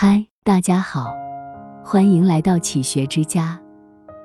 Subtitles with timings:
[0.00, 1.12] 嗨，大家好，
[1.82, 3.58] 欢迎来到启学之家，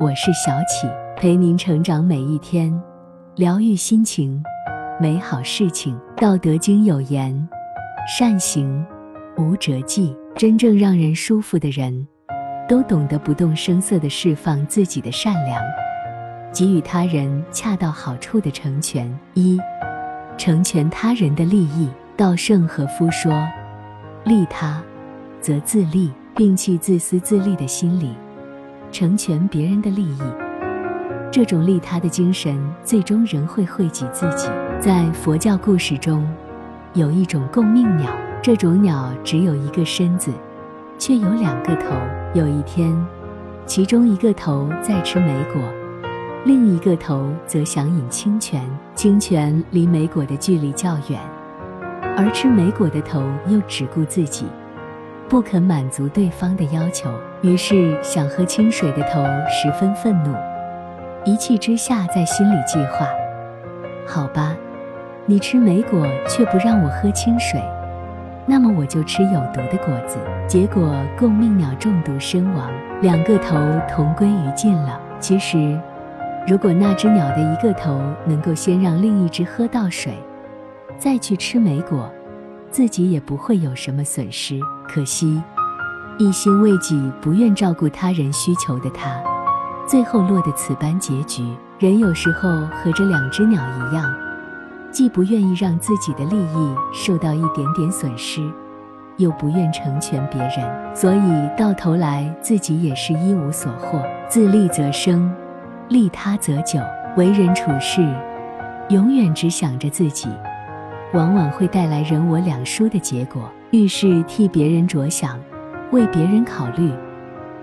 [0.00, 2.76] 我是小启，陪您成长每一天，
[3.36, 4.42] 疗愈心情，
[5.00, 5.96] 美好事情。
[6.16, 7.48] 道德经有言：
[8.18, 8.84] 善行
[9.38, 10.12] 无辙迹。
[10.34, 12.04] 真正让人舒服的人，
[12.68, 15.62] 都懂得不动声色地释放自己的善良，
[16.52, 19.08] 给予他人恰到好处的成全。
[19.34, 19.56] 一，
[20.36, 21.88] 成全他人的利益。
[22.16, 23.32] 稻盛和夫说
[24.26, 24.82] ：“利他。”
[25.40, 28.14] 则自利，摒弃自私自利的心理，
[28.92, 30.20] 成全别人的利益。
[31.32, 34.48] 这种利他的精神，最终仍会惠及自己。
[34.80, 36.26] 在佛教故事中，
[36.94, 38.10] 有一种共命鸟，
[38.42, 40.32] 这种鸟只有一个身子，
[40.98, 41.94] 却有两个头。
[42.34, 42.94] 有一天，
[43.64, 45.62] 其中一个头在吃莓果，
[46.44, 48.68] 另一个头则想饮清泉。
[48.94, 51.18] 清泉离莓果的距离较远，
[52.16, 54.44] 而吃莓果的头又只顾自己。
[55.30, 57.08] 不肯满足对方的要求，
[57.40, 60.34] 于是想喝清水的头十分愤怒，
[61.24, 63.06] 一气之下在心里计划：
[64.04, 64.56] 好吧，
[65.26, 67.62] 你吃莓果却不让我喝清水，
[68.44, 70.18] 那么我就吃有毒的果子。
[70.48, 72.68] 结果共命鸟中毒身亡，
[73.00, 73.56] 两个头
[73.88, 75.00] 同归于尽了。
[75.20, 75.80] 其实，
[76.44, 80.12] 如果那只鸟的一个头能够先让另一只喝到水，
[80.98, 82.10] 再去吃莓果。
[82.70, 84.58] 自己也不会有什么损失。
[84.88, 85.42] 可惜，
[86.18, 89.20] 一心为己、不愿照顾他人需求的他，
[89.86, 91.44] 最后落得此般结局。
[91.78, 92.48] 人有时候
[92.82, 94.12] 和这两只鸟一样，
[94.90, 98.40] 既不愿意让自己的利益受到一点点损失，
[99.16, 104.02] 又不愿成全别人，所以到头来自己也是一无所获。
[104.28, 105.32] 自利则生，
[105.88, 106.78] 利他则久。
[107.16, 108.06] 为人处事，
[108.90, 110.28] 永远只想着自己。
[111.12, 113.50] 往往会带来人我两疏的结果。
[113.70, 115.38] 遇事替别人着想，
[115.92, 116.90] 为别人考虑，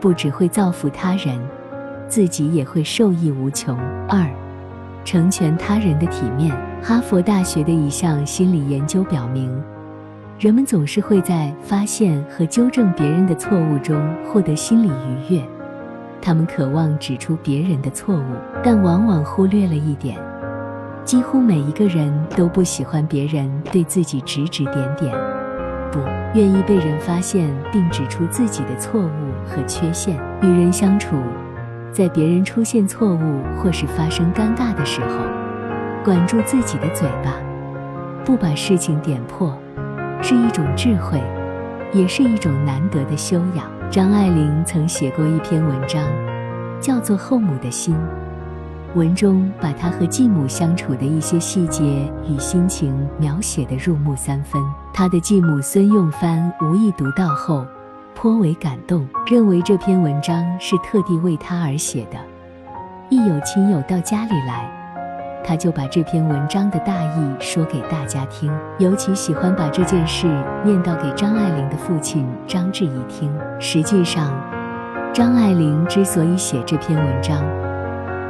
[0.00, 1.38] 不只会造福他人，
[2.08, 3.76] 自己也会受益无穷。
[4.08, 4.26] 二，
[5.04, 6.54] 成全他人的体面。
[6.82, 9.62] 哈佛大学的一项心理研究表明，
[10.38, 15.42] 人们总是会在发现和纠正别人的错误中获得心理愉悦。
[16.22, 18.24] 他们渴望指出别人的错误，
[18.62, 20.18] 但往往忽略了一点。
[21.04, 25.12] 几乎每一个人都不喜欢别人对自己指指点点，
[25.90, 25.98] 不
[26.34, 29.08] 愿意被人发现并指出自己的错误
[29.44, 30.16] 和缺陷。
[30.42, 31.16] 与人相处，
[31.92, 35.24] 在别人出现错误或是发生尴尬的时候，
[36.04, 37.34] 管住自己的嘴巴，
[38.24, 39.56] 不把事情点破，
[40.22, 41.20] 是一种智慧，
[41.92, 43.66] 也是一种难得的修养。
[43.90, 46.04] 张爱玲曾写过一篇文章，
[46.80, 47.96] 叫做《后母的心》。
[48.96, 54.60] 文中把他和继母相处的一些细节与心情描写得入木三分。
[54.92, 57.64] 他的继母孙用帆无意读到后，
[58.16, 62.18] 颇为感动，认为这篇文章是特地为他而写的。
[63.08, 64.68] 一有亲友到家里来，
[65.44, 70.26] 他就把这篇文章的大意说给大家听，尤其喜欢把这件事
[70.64, 73.32] 念叨给张爱玲的父亲张志怡听。
[73.60, 74.32] 实际上，
[75.14, 77.40] 张爱玲之所以写这篇文章，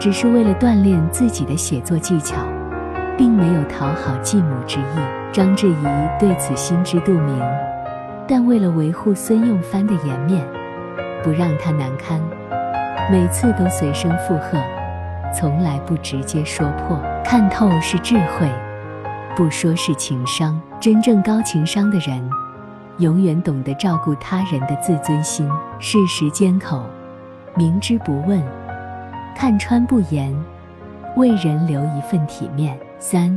[0.00, 2.36] 只是为了锻炼自己的写作技巧，
[3.18, 4.82] 并没有讨好继母之意。
[5.30, 5.84] 张志怡
[6.18, 7.38] 对此心知肚明，
[8.26, 10.42] 但为了维护孙用帆的颜面，
[11.22, 12.18] 不让他难堪，
[13.12, 14.58] 每次都随声附和，
[15.34, 16.98] 从来不直接说破。
[17.22, 18.50] 看透是智慧，
[19.36, 20.58] 不说是情商。
[20.80, 22.26] 真正高情商的人，
[22.96, 25.46] 永远懂得照顾他人的自尊心，
[25.78, 26.86] 适时缄口，
[27.54, 28.42] 明知不问。
[29.34, 30.34] 看穿不言，
[31.16, 32.78] 为人留一份体面。
[32.98, 33.36] 三，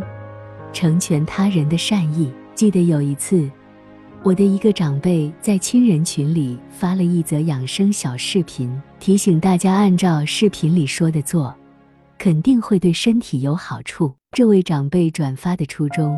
[0.73, 2.31] 成全他人的善意。
[2.53, 3.49] 记得有一次，
[4.21, 11.53] 我的一个长辈在亲人群里发了一则养生小视频，提醒大家按照视频里说的做，
[12.17, 14.13] 肯定会对身体有好处。
[14.31, 16.17] 这位长辈转发的初衷，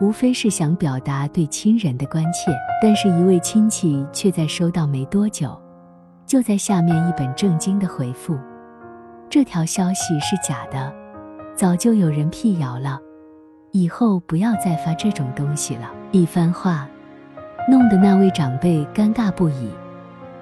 [0.00, 2.50] 无非是想表达对亲人的关切，
[2.82, 5.56] 但是一位亲戚却在收到没多久，
[6.26, 8.36] 就在下面一本正经的回复。
[9.30, 10.92] 这条消息是假的，
[11.56, 12.98] 早就有人辟谣了。
[13.72, 15.90] 以后不要再发这种东西了。
[16.12, 16.88] 一番话，
[17.68, 19.70] 弄得那位长辈尴尬不已。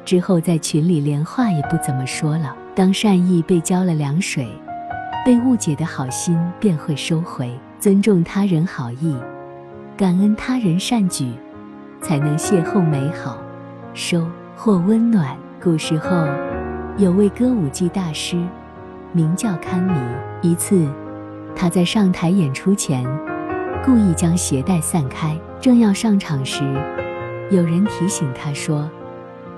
[0.04, 2.54] 之后在群里连话也不怎么说了。
[2.74, 4.46] 当善意被浇了凉水，
[5.24, 7.58] 被误解的好心便会收回。
[7.78, 9.16] 尊重他人好意，
[9.96, 11.32] 感恩他人善举，
[12.00, 13.38] 才能邂逅美好，
[13.94, 14.26] 收
[14.56, 15.36] 获温暖。
[15.62, 16.26] 古时候，
[16.98, 18.36] 有位歌舞伎大师。
[19.12, 19.92] 名叫堪弥。
[20.40, 20.88] 一次，
[21.54, 23.04] 他在上台演出前，
[23.84, 26.62] 故意将鞋带散开，正要上场时，
[27.50, 28.90] 有人提醒他说：“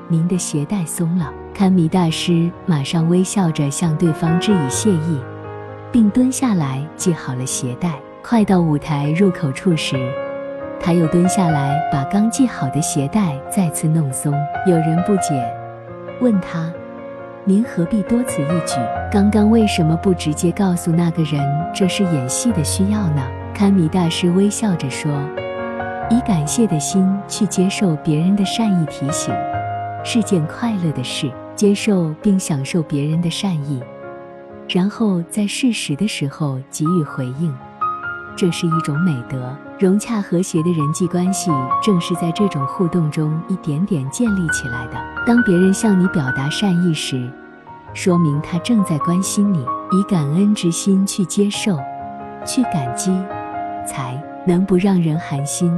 [0.09, 5.21] 您的鞋带松了。”堪米大师马上微笑着向对方致以谢意，
[5.93, 7.95] 并蹲下来系好了鞋带。
[8.25, 9.97] 快到舞台入口处时，
[10.81, 14.35] 他又蹲下来把刚系好的鞋带再次弄松。
[14.67, 15.49] 有人不解，
[16.21, 16.73] 问他
[17.46, 18.76] ：“您何必多此一举？
[19.12, 21.43] 刚刚为什么不直接告诉那个人
[21.75, 23.23] 这是演戏的需要呢？”
[23.55, 25.12] 堪米大师微笑着说
[26.11, 29.35] ：“以感谢的心去接受别人的善意提醒，
[30.02, 33.81] 是件快乐的事。”接受并享受别人的善意，
[34.69, 37.55] 然后在适时的时候给予回应，
[38.36, 39.56] 这是一种美德。
[39.78, 41.50] 融洽和谐的人际关系
[41.82, 44.92] 正是在这种互动中一点点建立起来的。
[45.26, 47.31] 当别人向你表达善意时，
[47.92, 49.64] 说明他正在关心你。
[49.92, 51.78] 以感恩之心去接受，
[52.44, 53.12] 去感激，
[53.86, 55.72] 才能不让人寒心，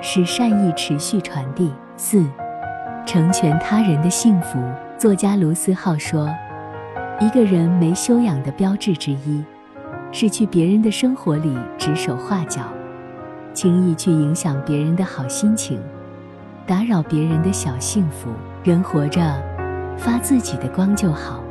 [0.00, 1.70] 使善意持续传递。
[1.98, 2.24] 四，
[3.04, 4.58] 成全他人的幸福。
[4.96, 6.30] 作家卢思浩说
[7.20, 9.44] ：“一个人没修养的标志之一，
[10.12, 12.60] 是去别人的生活里指手画脚，
[13.54, 15.80] 轻易去影响别人的好心情，
[16.66, 18.28] 打扰别人的小幸福。
[18.62, 19.20] 人活着，
[19.96, 21.42] 发自己的光就好，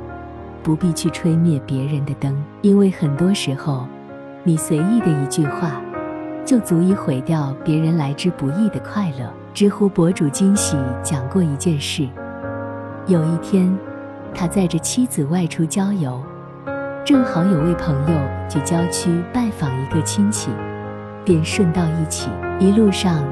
[0.62, 2.34] 不必去吹灭别人的灯。
[2.62, 3.88] 因为很多时候，
[4.44, 5.82] 你随意的一句话，
[6.46, 12.08] 就足以毁掉别人来之不易的快乐。”知乎博主惊喜讲过一件事。
[13.08, 13.76] 有一天，
[14.34, 16.22] 他载着妻子外出郊游，
[17.04, 20.52] 正好有位朋友去郊区拜访一个亲戚，
[21.26, 22.30] 便顺道一起。
[22.60, 23.24] 一路上，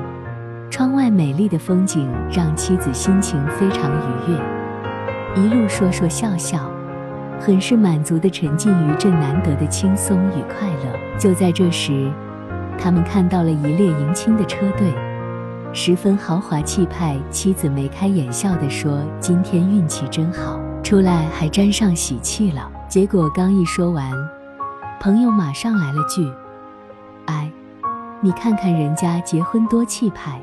[0.71, 6.67] 窗外美丽的风景让妻子心情非常愉悦，一路说说笑笑，
[7.39, 11.19] 很是满足地沉浸于这难得的轻松与快乐。
[11.19, 12.11] 就在这时，
[12.75, 14.91] 他们看到了一列迎亲的车队。
[15.71, 24.11] 十分豪华气派，妻子眉开眼笑地说：“今天运气真好，出来还沾上喜气了。”结果刚一说完，
[24.99, 26.27] 朋友马上来了句
[27.27, 27.47] ：“哎，
[28.19, 30.41] 你看看人家结婚多气派，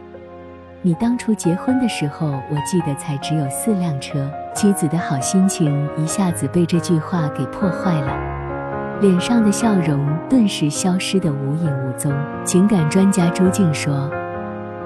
[0.80, 12.12] 你当初结婚的时候，我记得才只有四辆车。”妻子的好心情一下子被这句话给破坏了，脸上的笑容顿时消失得无影无踪。
[12.44, 14.08] 情感专家朱静说。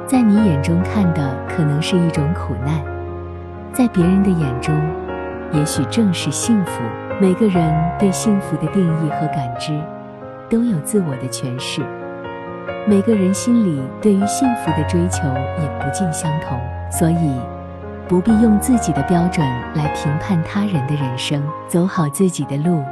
[0.06, 2.82] 在你眼中看的可能是一种苦难，
[3.70, 4.74] 在别人的眼中，
[5.52, 6.80] 也许正是幸福。
[7.20, 9.78] 每个人对幸福的定义和感知，
[10.49, 11.82] 都有自我的诠释。
[12.88, 15.28] 每个人心里对于幸福的追求
[15.61, 16.58] 也不尽相同，
[16.90, 17.38] 所以
[18.08, 21.46] 不必用自己的标准来评判他人的人生。
[21.69, 22.82] 走好自己的路，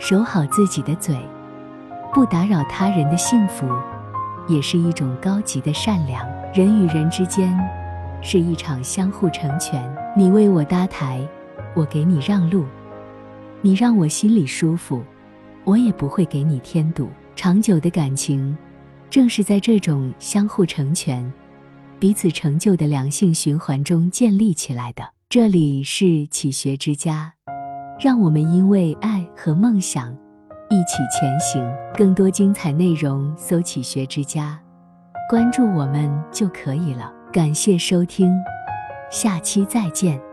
[0.00, 1.16] 守好自己的嘴，
[2.12, 3.68] 不打扰他人的幸福，
[4.48, 6.26] 也是一种高级的善良。
[6.52, 7.56] 人与人之间
[8.20, 9.80] 是一场相互成全，
[10.16, 11.20] 你为我搭台，
[11.72, 12.66] 我给你让路，
[13.62, 15.02] 你让我心里舒服，
[15.64, 17.08] 我也不会给你添堵。
[17.36, 18.56] 长久的感情，
[19.08, 21.32] 正是在这种相互成全、
[21.98, 25.02] 彼此成就的良性循环中建立起来的。
[25.28, 27.32] 这里是启学之家，
[27.98, 30.12] 让我们因为爱和梦想
[30.68, 31.64] 一起前行。
[31.94, 34.60] 更多精彩内容，搜“启学之家”。
[35.30, 37.12] 关注我们就可以了。
[37.32, 38.32] 感谢收听，
[39.10, 40.29] 下期再见。